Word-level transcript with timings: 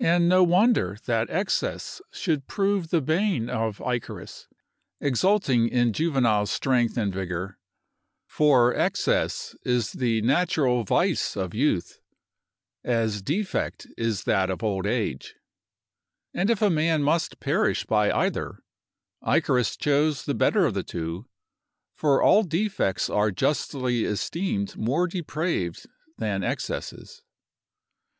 And 0.00 0.28
no 0.28 0.42
wonder 0.42 0.98
that 1.06 1.30
excess 1.30 2.02
should 2.10 2.48
prove 2.48 2.90
the 2.90 3.00
bane 3.00 3.48
of 3.48 3.80
Icarus, 3.80 4.48
exulting 5.00 5.68
in 5.68 5.92
juvenile 5.92 6.46
strength 6.46 6.96
and 6.98 7.14
vigor; 7.14 7.56
for 8.26 8.74
excess 8.74 9.54
is 9.64 9.92
the 9.92 10.20
natural 10.22 10.82
vice 10.82 11.36
of 11.36 11.54
youth, 11.54 12.00
as 12.82 13.22
defect 13.22 13.86
is 13.96 14.24
that 14.24 14.50
of 14.50 14.64
old 14.64 14.88
age; 14.88 15.36
and 16.34 16.50
if 16.50 16.60
a 16.60 16.68
man 16.68 17.04
must 17.04 17.38
perish 17.38 17.86
by 17.86 18.10
either, 18.10 18.58
Icarus 19.24 19.76
chose 19.76 20.24
the 20.24 20.34
better 20.34 20.66
of 20.66 20.74
the 20.74 20.82
two; 20.82 21.26
for 21.94 22.20
all 22.20 22.42
defects 22.42 23.08
are 23.08 23.30
justly 23.30 24.02
esteemed 24.04 24.76
more 24.76 25.06
depraved 25.06 25.86
than 26.18 26.42
excesses. 26.42 27.22